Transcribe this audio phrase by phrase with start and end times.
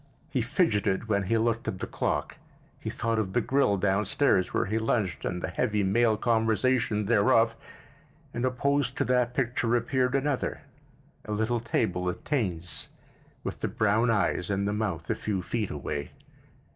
[0.31, 2.37] He fidgeted when he looked at the clock;
[2.79, 7.05] he thought of the grill down stairs where he lunched and the heavy male conversation
[7.05, 7.55] thereof,
[8.33, 10.61] and opposed to that picture appeared another;
[11.25, 12.87] a little table at Taine's
[13.43, 16.09] with the brown eyes and the mouth a few feet away.